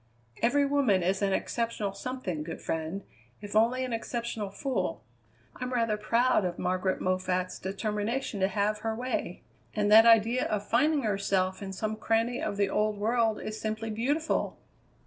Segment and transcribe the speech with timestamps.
[0.41, 3.03] "Every woman is an exceptional something, good friend,
[3.39, 5.03] if only an exceptional fool.
[5.57, 9.43] I'm rather proud of Margaret Moffatt's determination to have her way,
[9.75, 13.91] and that idea of finding herself in some cranny of the old world is simply
[13.91, 14.57] beautiful.